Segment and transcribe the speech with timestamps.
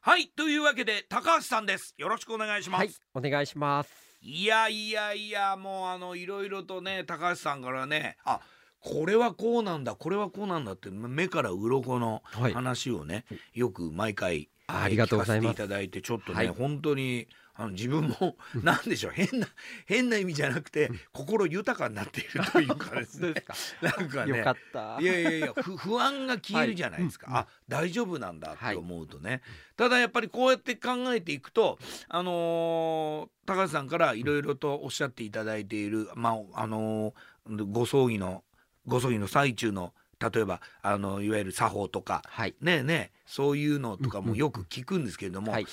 [0.00, 1.94] はいというわけで高橋さんです。
[1.98, 3.90] よろしくお願いします、はい、お願いします。
[4.20, 8.40] いやいやいやもうあのいろいろとね高橋さんからねあ
[8.80, 12.52] これはこうなんだこれはこうなんだって目から鱗のはい。
[12.52, 15.54] 話をね、よく毎回あありがとうございます。
[15.54, 16.48] 聞かせていただいてちょっとね、はい。
[16.48, 17.26] 本当に
[17.58, 19.48] あの自分も なんでしょう変な
[19.84, 23.34] 変な意味じゃなくて心豊かになっているというかですね。
[23.82, 24.98] なんかねよかった。
[25.00, 27.34] いやいやいやふ 不安が消えるじゃないですか、はい。
[27.34, 28.74] うんあ大丈夫なんだはい。
[28.74, 29.42] って思うとね、
[29.76, 38.44] ただやっぱりこうやって考えていくとあのー高橋さんからいろいろとおっしゃっていただいている、まああのーご葬儀の
[38.86, 42.22] ご葬儀の最中の例えばあのいわゆる作法とか。
[42.26, 42.54] はい。
[42.60, 45.66] ねえねえそういうのとかもよく聞くんですけれども、はい。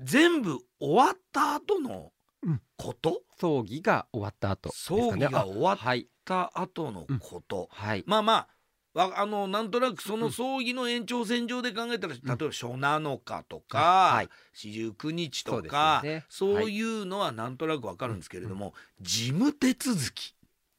[0.00, 2.12] 全部終わった後の
[2.42, 2.60] うん。
[2.76, 4.74] こと、葬儀が終わった後ね。
[4.76, 5.78] 葬儀が終わっ。
[6.24, 8.04] た後のこと、はい。
[8.06, 8.48] まあまあ
[8.94, 13.78] わあのなんとなくその葬儀の延長線上で考えたら、例えば初七日とか、
[14.14, 14.28] はい。
[14.52, 16.24] 四十九日とかよね。
[16.28, 20.34] そういうのはなんとなくわかるんですけれども、事務手続き。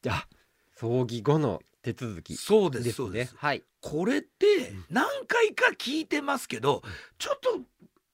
[0.08, 0.26] あ、
[0.76, 3.32] 葬儀後の手続きそうですそうです。
[3.32, 3.62] ねはい。
[3.80, 6.82] これって何回か聞いてますけど、
[7.18, 7.60] ちょっと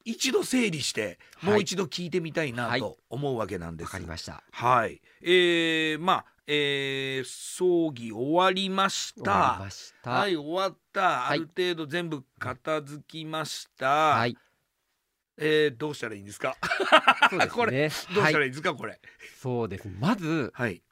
[0.06, 3.88] 一度整理してはいもう一度聞いてみたいなはいと思うわけなんです。
[3.88, 4.42] わかりました。
[4.52, 9.64] はい、えー、まあ、えー、葬儀終わりまし終わりた。
[9.64, 10.10] ました。
[10.12, 11.28] はい、終わった。
[11.28, 13.86] あいる程度全部片付きました。
[14.16, 14.36] はい。
[15.38, 16.56] えー、どうしたらいいんですか？
[17.30, 17.50] そうですね。
[17.52, 18.32] これどうしたはい。
[18.34, 19.00] らいいんですか、これ。
[19.42, 19.88] そうです。
[19.98, 20.82] まずはい。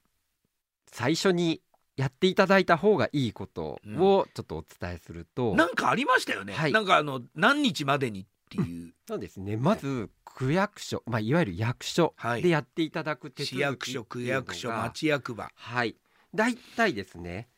[0.90, 1.62] 最初に
[1.96, 6.52] やっていただいた方がいいことをちょっとお伝えすると、なんかありましたよね。
[6.52, 8.94] はいなんかあの何日までにっていう。
[9.06, 9.56] そうですね。
[9.56, 15.50] まず区役所、まあいわゆる役所はいでやっていただく手続き市役所、区役所、町役場。
[15.54, 15.96] はい。
[16.34, 17.48] 大体ですね。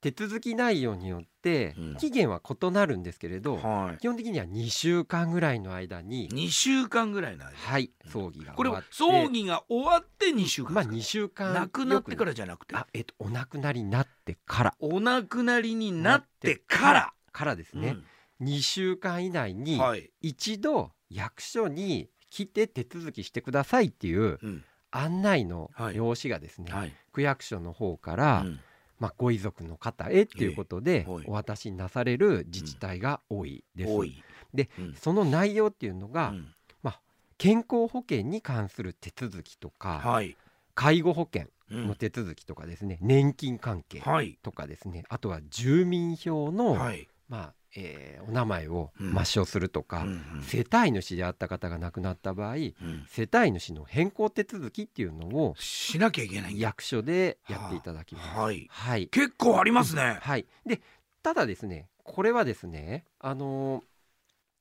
[0.00, 7.56] 手続き内容によってうん期限は異なるんですけれど、は基本的には2週間ぐらいの間にい。、二週間ぐらいの間。
[7.56, 10.74] はい、葬儀がこれ葬儀が終わって二週間。
[10.74, 17.12] まあ2週間亡くなってからよじゃなくてく、あ、えっとお亡くなりになってからお亡くなりになってから。
[17.32, 17.96] からですね、
[18.40, 20.10] 2週間以内うんにはい。
[20.20, 24.64] 一度役所に来て手続きしてくださいっていううん。
[24.92, 26.92] 案内のはい用紙がですね、はい。
[27.12, 28.60] 区役所の方から、うん
[28.98, 33.90] まあ、ご遺族の方へっていうことでお渡しになされる自治体が多いです。
[33.92, 34.22] 多い。
[34.54, 36.52] でうんその内容っていうのが、うん
[37.38, 40.36] 健康保険に関する手続きとか、はい。
[40.74, 44.38] 介護保険うんの手続きとかですね、年金関係はい。
[44.42, 47.08] とかですねあとは住民票の、はい。
[47.28, 52.72] まあえーお名前をうん抹消するとか、うんうん世帯主であった方が亡くなった場合うん
[53.08, 56.60] 世帯主の変更手続きっていうのをしなきゃいけない。
[56.60, 58.28] 役所でやっていただきます。
[58.38, 58.66] はい。
[58.70, 60.18] はい結構ありますね。
[60.20, 60.80] はい、で
[61.22, 63.82] ただですねこれはですねあのー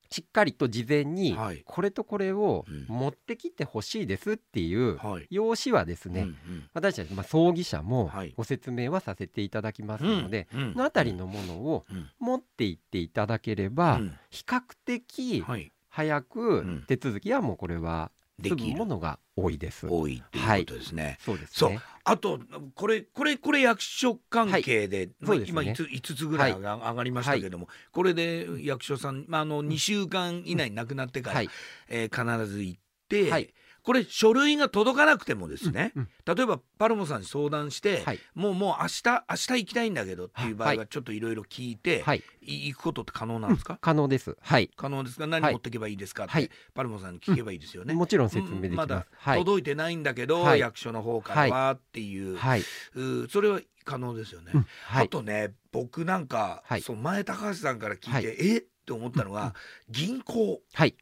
[0.10, 1.62] しっかりと事前にはい。
[1.66, 2.86] これとこれをうん。
[2.88, 5.28] 持ってきてほしいですっていうはい。
[5.30, 6.28] 用紙はですね、
[6.74, 8.34] 私たち、まあ、葬儀社もはい。
[8.38, 10.62] ご説明はさせていただきますので、うん。
[10.62, 10.72] うん。
[10.74, 12.10] そのあたりのものをうん。
[12.20, 14.14] 持っていっていただければ、うん。
[14.30, 15.72] 比較的はい。
[15.90, 16.84] 早くん。
[16.88, 18.12] 手続きはもうこれは
[18.42, 19.88] 済できるむものが多いです。
[19.88, 21.18] 多いっていうことですね。
[21.22, 21.80] そうですね。
[22.08, 22.40] あと
[22.76, 25.64] これこれこれ役所関係で、まあそうですね。
[25.64, 31.50] 今 5, 5つぐらい上が,、上がりましたけども、これで役所さん、まあ、あの2週間以内に亡くなってから、はい、
[31.90, 32.80] えー必ず行っ
[33.10, 33.54] て、はい
[33.86, 38.20] これ書類が届かなくてもですね、うん例えばパルモさんに相談して、はい。
[38.34, 44.36] もうもう明日明日行きたいんだけどっていう場合ははちょっといろいろ聞いて、はい、い行くことって可能なんですか、可能です。
[44.42, 45.28] はい、可能ですか？
[45.28, 45.54] 何はい。
[45.54, 46.50] 持ってけばいいですかって、はい。
[46.74, 47.94] パルモさんに聞けばいいですよね。
[47.94, 48.86] もちろん説明できます。
[48.86, 50.60] うんまだはい、届いてないんだけど、はい。
[50.60, 52.62] 役所の方からはっていう,、はい、
[52.96, 54.52] うそれは可能ですよね。
[54.56, 54.66] うん。
[54.88, 56.82] はい、あとね僕なんか、はい。
[56.82, 58.26] そう前高橋さんから聞いて、はい。
[58.26, 58.58] え？
[58.58, 59.54] って思ったのが、うん。
[59.90, 60.62] 銀行。
[60.74, 60.96] はい、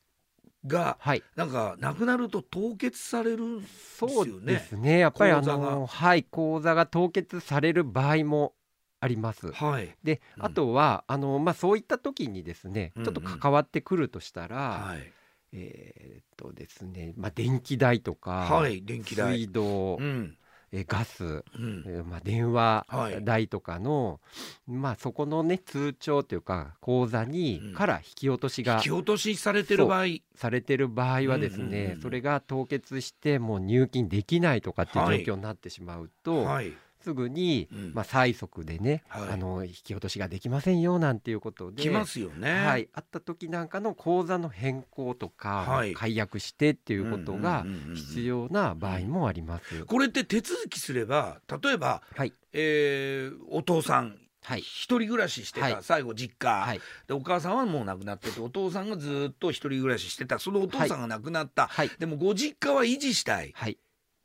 [0.65, 1.23] がはい。
[1.35, 4.53] なんかなくなると凍結されるんですよそうね。
[4.53, 4.99] ですね。
[4.99, 8.53] やっぱりあのはい口座が凍結される場合も
[8.99, 9.51] あります。
[9.51, 15.11] はい、で、うんあとはあのまあそういった時にですね、うんちょっと関わってくるとしたら、はい
[15.51, 20.37] えーっとですね、まあ電気代とか、はい電気代水道、うん
[20.73, 21.27] えーガス、う
[21.57, 21.83] ん。
[21.87, 23.23] えーまあ電話はい。
[23.23, 24.19] 代とかの、
[24.67, 27.73] まあそこのね通帳というか口座に、うん。
[27.73, 30.05] から引き落としが引き落としされてる場合。
[30.35, 32.01] されてる場合はですね、うんうんうんうん。
[32.01, 36.73] それが凍結してもう入金できないとかっていう状況になってしまうと、はい
[37.03, 37.91] すぐに、うん。
[37.93, 39.29] まあ、催促でね、はい。
[39.33, 42.65] あの引き落としができませんよなんていうことで来ますよね。
[42.65, 45.93] はい、あった時なんかの口座の変更とか、はい。
[45.93, 47.65] 解約してっていうことが
[47.95, 49.85] 必要な場合もあります。
[49.85, 52.33] これって手続きすれば例えば、はい。
[52.53, 54.59] えーお父さんはい。
[54.59, 55.77] 一人暮らししてた、はい。
[55.81, 56.81] 最後実家、はい。
[57.07, 60.39] でお母さんはもう亡くなっててお父さんがずっと一人暮らししてた。
[60.39, 61.91] そのお父さんが亡くなった、はい。
[61.97, 63.51] でもご実家は維持したい。
[63.55, 63.77] はい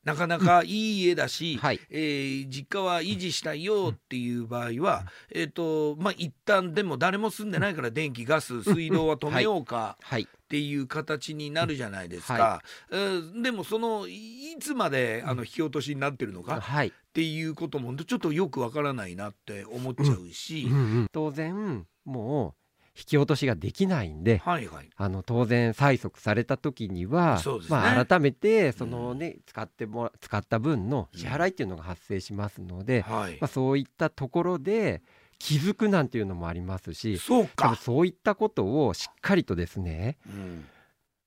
[0.08, 1.81] なかなかいい家だし、はい。
[1.90, 10.22] えー実家は維持したいよっていう場合は、えっ、とまあ一旦でも誰も住んでないから電気ガス水道は止めようかはい。
[10.22, 16.93] っていう形になるじゃないですか、はえーでもそのいつまであの引き落としになってるのかっはい。
[17.12, 20.76] ていうこともちょっとよくわからないなって思っちゃうし、うん。
[20.76, 21.06] うん。
[21.12, 22.57] 当然もう
[22.98, 24.90] 引き落としができないんではいはい。
[24.96, 27.52] あの当然催促された時には、ね。
[27.68, 35.02] まあ、改めてその、ね使ってもら使った分の支払いっていうのが発生しますので、はい、まあ、そういったところで
[35.38, 40.64] 気づくなんていうのもありますしそうか、そういったことをしっかりとですね、うん。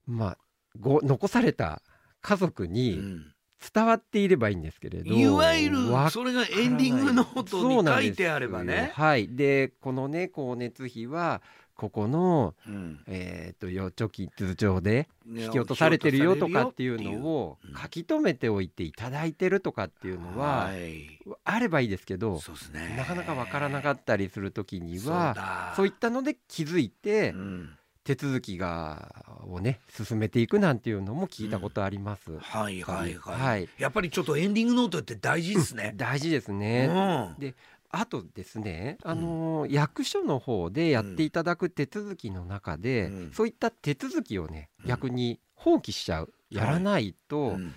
[0.06, 0.38] まあ、
[0.78, 1.80] ご残された
[2.20, 3.32] 家族うにん。
[3.74, 8.90] 伝わっていればいいんですけれど、いわゆるわそれがエンディングノートに書いてあればね。
[8.94, 11.42] はい、でこのね光熱費は
[11.76, 13.00] ここの、うん。
[13.06, 17.00] えー、と預貯金通帳でね引き落とされてるよとかっていう。
[17.00, 17.74] のをうん。
[17.74, 21.18] 書き留めておいていただいてるとかっていうのははい。
[21.44, 22.94] あればいいですけどそうですね。
[22.96, 25.72] なかなかわからなかったりする時にはだ。
[25.76, 27.70] そういったので気づいてうん。
[28.04, 32.36] 手続きがをね進めていくなんていうのも聞いたことあります。
[32.40, 33.68] はいはいはい、はい。
[33.78, 35.94] やっぱりちょっとエンディングノートって大事ですね。
[35.96, 36.88] 大事ですうね。
[36.88, 37.36] ん。
[37.38, 37.54] で
[37.92, 43.32] あとですね、あのー役所の方でやっていただく手続きの中で、うん。
[43.32, 44.88] そういった手続きをねうん。
[44.88, 47.74] 逆に放棄しちゃう、やらないと、うん。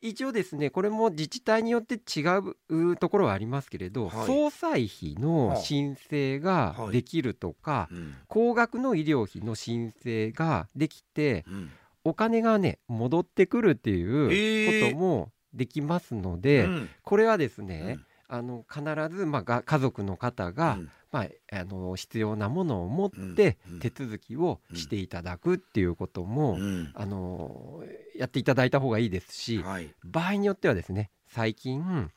[0.00, 2.22] 一応ですねこれも自治体によって違
[2.68, 4.26] うところはありますけれど、はい。
[4.26, 8.14] 総裁費の申請ができるとか、うん。
[8.26, 11.70] 高額の医療費の申請ができてうん。
[12.06, 16.88] お金がね戻ってくるっていうこともできますので、うん。
[17.02, 17.98] これはですね、
[18.34, 18.82] あの必
[19.16, 20.90] ず、まあ、が家族の方が、うん。
[21.12, 23.80] まあ、あの必要なものを持ってうん。
[23.80, 26.90] 手続きをしていただくっていうことも、うん。
[26.94, 27.84] あの
[28.16, 29.94] やっていただいた方がいいですし、はい。
[30.04, 32.10] 場合によってはですね最近、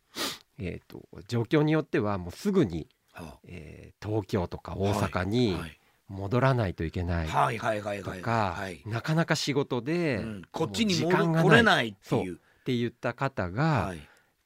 [0.58, 5.80] えー、と状況によってはもうすぐに、はえー東京とか大阪にはい。
[6.10, 8.82] 戻らないといけないとか、はい。
[8.86, 10.42] なかなか仕事で、うん。
[10.54, 12.36] こっちにもう時間が戻来れないっていう。
[12.36, 14.00] って言った方が、はい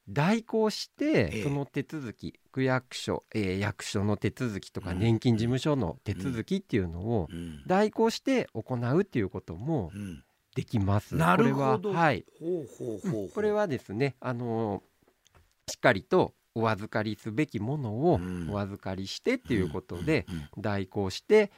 [0.08, 1.42] 代行してええ。
[1.44, 4.98] その手続き、区役所、えー役所の手続きとかうん。
[4.98, 7.62] 年金事務所の手続きっていうのをうん。
[7.66, 10.24] 代行して行うっていうこともうん。
[10.54, 11.14] できます。
[11.14, 11.78] なるほど。
[11.78, 18.50] これははい、ほうほうほうこれはですね、あのーしっかりとお預かりすべきものをうん。
[18.50, 20.34] お預かりしてっていうことでうん。
[20.34, 20.48] うん。
[20.58, 21.50] 代行して、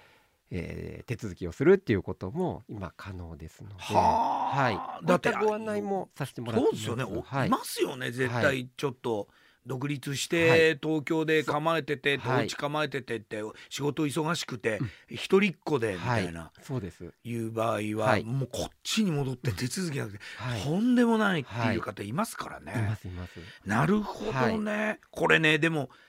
[0.56, 4.71] えー手続きをするっていうことも今可能ですので、はあは
[5.03, 6.85] い、だってご案内もさせてもらってます。
[6.85, 7.49] そうですよね、おはい。
[7.49, 8.11] い、ますよね。
[8.12, 9.29] 絶は対ちょっと
[9.67, 12.43] 独立しはて東京で構えてて、はい。
[12.43, 14.91] お家構えててって仕事忙しくてうん。
[15.09, 16.25] 一人っ子でみたはい。
[16.27, 17.12] いな、そうです。
[17.25, 18.25] いう場合は、はい。
[18.25, 20.61] もうこっちに戻って手続きなくて、はい。
[20.62, 22.75] とんでもないっていう方いますからね。
[22.77, 23.33] いますいます。
[23.65, 26.05] なるほどね、これねでもえー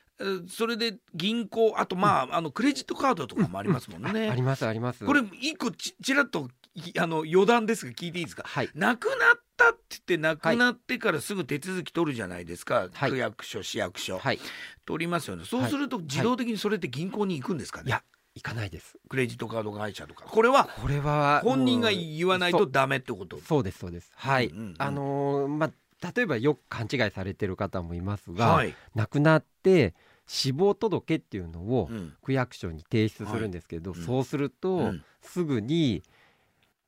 [0.48, 4.32] それで銀行あとまあ,、あのクレジットカードとかもありますもんああね。
[4.36, 5.06] りますあります。
[5.06, 8.44] これ一個ちちらっといあの余談ですが聞いていいですか？
[8.46, 8.70] はい。
[8.76, 13.12] 亡くなったって言って亡くなってからすぐ手続き取るじゃないですか、はい。
[13.12, 14.40] 区役所市役所、はい。
[14.86, 15.44] 取りますよね。
[15.46, 18.02] そうすると自動的にそれって銀行に行くんですかね、いや
[18.36, 18.98] 行かないです。
[19.10, 20.26] クレジットカード会社とか。
[20.26, 23.38] これはこれは本人が言わないとダメってこと？
[23.40, 24.12] そうですそうです。
[24.16, 24.48] はい。
[24.48, 24.76] うんうんうん。
[24.78, 25.72] あのーまあ
[26.14, 29.96] 例えばよく勘違いされてる方もいますが、はい、亡くなって
[30.28, 32.14] 死亡届っていうのをうん。
[32.22, 34.00] 区役所に提出するんですけど、はい。
[34.00, 35.04] うんそうすると、うん。
[35.22, 36.04] すぐに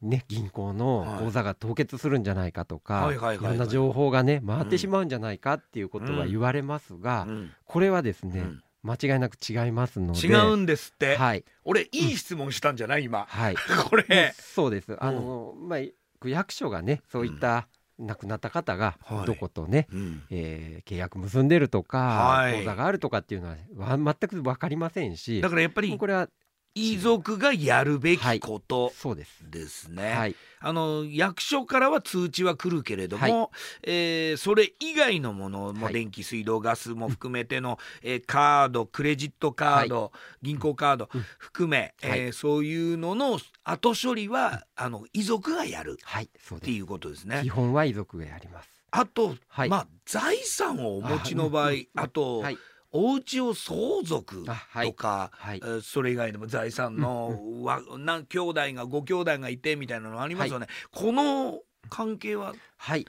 [0.02, 6.32] ね銀行の口座が凍結するんじゃないかとか、はいはいはいはいろんな情報がね回ってしまうんじゃないかっていうことはうん。
[6.32, 7.52] 言われますが、うん。
[7.66, 8.64] これはですね、うん。
[8.84, 11.44] 間違いなく違いますので違うんですって、はい。
[11.64, 13.26] 俺いい質問したんじゃない今。
[13.28, 13.56] はい。
[13.90, 14.34] これ。
[14.38, 14.96] そうです。
[15.00, 15.80] あの、まあ
[16.20, 17.68] 区役所がねそういった
[18.00, 19.26] 亡くなった方がはい。
[19.26, 20.24] どことね、うん。
[20.30, 22.60] えー契約結んでるとか、はい。
[22.60, 26.30] 口座があるとかっていうのはわ全く分かりませんしだからやっぱりこれは
[26.78, 29.50] 遺族がやるべきことそうです。
[29.50, 33.50] ですね、はい、あの役所からは通知は来るけれども、はい。
[33.84, 35.94] えーそれ以外のものもはい。
[35.94, 41.26] 電気水道ガスも含めての、えーカードクレジットカード、銀行カードうん。
[41.40, 42.34] 含め、えーはい。
[42.34, 46.26] そういうのの後処理はあの遺族がやるはい。
[46.26, 47.42] っていうことですね。
[47.44, 47.50] 基。
[47.50, 48.70] 本は遺族がやります。
[48.92, 49.70] あと、はい。
[49.70, 52.58] まあ財産をお持ちの場合あと、はい、
[52.92, 55.62] お家を相続とか、はい。
[55.64, 62.54] え、ーそれ以外でも財産の、わな兄弟がご兄弟がいてみたいなのありますよね、この関係は？
[62.78, 63.06] はい、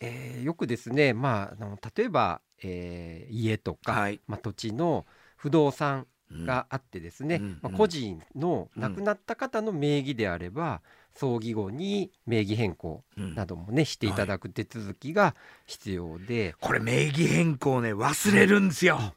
[0.00, 4.20] えーよくですね、まああの例えば、えー家とか、はい。
[4.26, 5.06] まあ土地の
[5.36, 6.46] 不動産うん。
[6.46, 7.58] があってですね、うんうん。
[7.60, 10.80] まあ、個人の亡くなった方の名義であれば、
[11.12, 13.34] 葬儀後に名義変更うん。
[13.34, 15.34] などもねしていただく手続きが
[15.66, 19.14] 必要で、これ名義変更ね忘れるんですよ、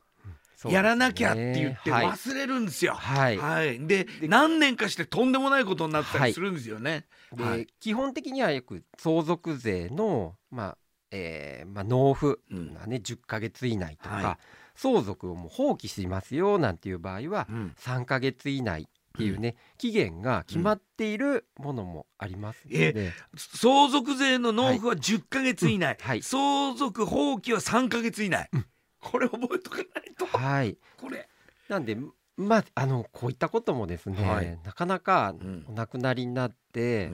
[0.70, 2.94] やらなきゃって言ってはい、忘れるんですよ。
[2.94, 3.38] はい。
[3.38, 7.06] はい、で何年かしてとんでもないことになったりするんですよね。
[7.36, 7.68] ではい。
[7.80, 10.78] 基本的にはよく相続税の、まあ
[11.12, 12.74] えーまあ、納付うん。
[12.74, 14.40] がね10ヶ月以内とか、は
[14.76, 17.76] 相続をもう放棄しますよなんていう場合はうん。
[17.78, 26.06] 3ヶ月以内っていうね、期限が決まっているものもありますので、相続税の納付は10ヶ月以内、うん。
[26.08, 26.24] はい。
[26.24, 28.66] 相続放棄は3ヶ月以内、うん
[29.04, 29.86] これ覚えとかない
[30.18, 30.26] と。
[30.26, 31.28] はい、これ、
[31.68, 31.98] なんで
[32.38, 34.60] まああのこういったこともですね、はい。
[34.64, 35.66] なかなかうん。
[35.68, 37.12] お亡くなりになって、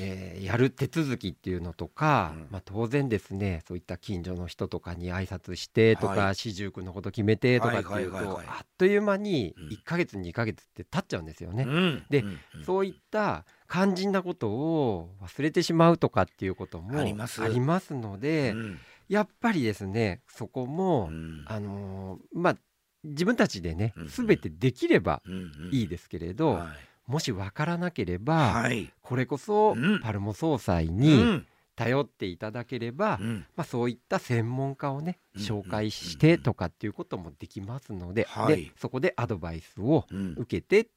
[0.00, 2.46] えーやる手続きっていうのとか、うん。
[2.50, 9.68] まあ、当然ですねそういった近所の人とかに挨拶してとか、は四十九のこと決めてとかっていうと、あっという間にうん。
[9.68, 11.64] 1ヶ月2ヶ月って経っちゃうんですよね。
[11.64, 12.04] うん。
[12.10, 12.38] でうん。
[12.56, 12.64] うん。
[12.64, 17.42] そういった肝心なことを忘れてしまうとかっていうこともあります。
[17.42, 21.44] ありますので、うんやっぱりですねそこも、うん。
[21.46, 22.56] あのーまあ
[23.04, 25.36] 自分たちでねうん全てできればうんう
[25.70, 25.70] ん。
[25.72, 27.10] いいですけれど、はい。
[27.10, 28.90] もし分からなければ、はい。
[29.02, 30.00] これこそうん。
[30.00, 31.46] パルモ総裁うにん。
[31.76, 33.46] 頼っていただければ、うん。
[33.56, 35.42] まあ、そういった専門家をねうん。
[35.42, 38.56] 紹介してとかっていうこともできますので,、はい。
[38.66, 40.34] でそこでアドバイスをうん。
[40.38, 40.88] 受けて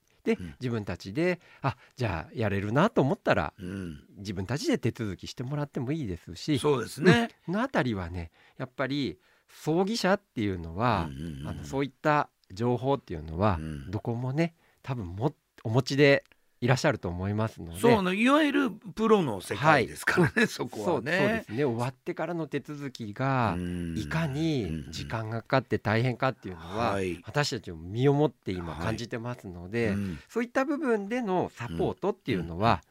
[0.59, 4.03] 自分たちであじゃあやれるなと思ったらうん。
[4.17, 11.47] 自分たちで手続きしてもらってもいいですしそうですね、そのあたりはねやっぱり葬儀社っていうのは、うんうんうん。
[11.47, 13.91] あのそういった情報っていうのは、うん。
[13.91, 16.23] どこもね多分もお持ちで
[16.59, 17.79] いらっしゃると思いますので。
[17.79, 21.11] そうあのいわゆるプロの世界ですからね、そこそうそうはね。
[21.11, 21.65] ですね。
[21.65, 23.97] 終わってからの手続きがうん。
[23.97, 27.21] いかに時間がかかって大変かっていうのは、はい。
[27.25, 30.19] 私たちも身をもって今はい感じてますので、うん。
[30.29, 32.81] そういった部分でのサポートっていうのは、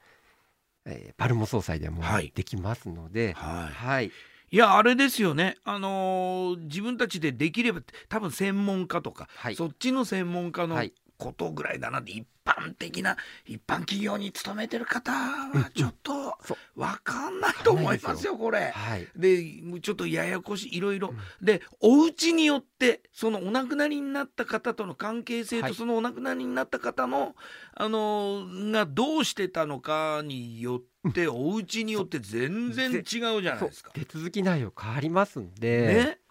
[0.85, 2.32] えーパルモ総裁でもはい。
[2.35, 3.73] できますので、はい。
[3.73, 4.12] はい、
[4.52, 9.56] いやあれですよね、あのー自分たちでできれば多分専門家とか、はい。
[9.56, 16.37] そっちの専門家のはいことぐらいだなって一般的な一般企業に勤めてる方はちょっと
[16.75, 18.70] 分かんないと思いますよこれ。
[18.70, 19.42] はい、で
[19.80, 21.44] ちょっとややこしいいろいろ、うん。
[21.44, 25.75] でお家によってそのお亡くなりになった方との関係性と、はい。
[25.75, 27.35] そのお亡くなりになった方の
[27.75, 33.90] あのがどうしてたのかによってお家によって全然違うじゃないですか。
[33.92, 36.18] 手続き内容変わりますんで、ね。
[36.20, 36.25] うん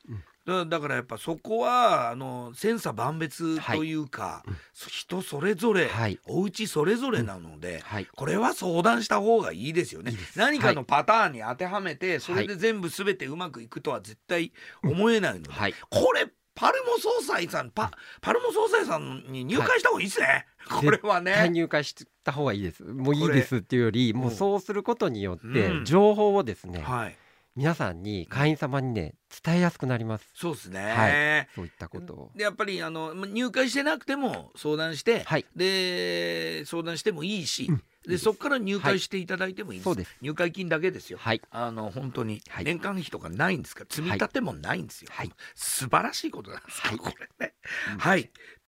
[0.46, 3.78] だだからやっぱそこはあの千差万別はい。
[3.78, 4.58] というか、うん。
[4.74, 6.20] そ人それぞれ、はい。
[6.28, 10.14] お家それぞれなので、はい、これは相談した方がいいですよね。
[10.36, 21.50] 何かのパターンに当てはめて、それで全部全てうまくいくとは絶対思えないので、はい、これパルモ総裁さんパパルモ総裁さんに入会した方がいいですね、 これはね。
[21.50, 22.84] 入会した方がいいです。
[22.84, 25.86] もういいですっていうよりもうそうすることによってうん。
[25.86, 27.18] 情報をですね、はい
[27.56, 30.28] 皆さんに会員様にね伝えやすくなります。
[30.34, 32.32] そうですね、はそういったことを。
[32.36, 35.46] でやっぱりあのま入会してなくても相談して、はい。
[35.56, 37.76] で相談してもいいし、うん。
[37.76, 40.16] いいでそこから入会していただいてもいいです,、そうです。
[40.22, 41.18] 入会金だけですよ。
[41.20, 41.42] はい。
[41.50, 42.66] あの本当にはい。
[42.66, 43.82] 年間費とかないんですか？
[43.82, 45.32] ら積み立てもないんですよ、はい。
[45.56, 46.98] 素晴らしいことなんですよ、はい。
[46.98, 47.54] これね。
[47.94, 48.00] うん。
[48.00, 48.30] はい